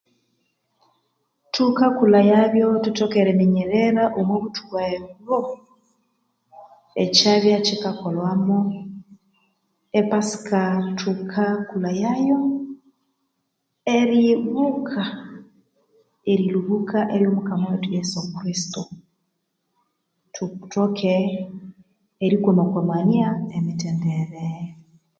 [1.53, 5.37] Thukakulhayabyo thuthoke eriminyerera omwa buthuku eh obo
[7.03, 8.57] ekyabya kyikakolhwamu
[9.99, 10.61] epasika
[10.99, 12.39] thukakulhayayo
[13.97, 15.03] eryubuka
[16.31, 18.83] erilhubuka erya Mukama wethu yesu kirisito
[20.33, 21.13] thuthuthoke
[22.23, 24.47] eri kwama kwamania emithendere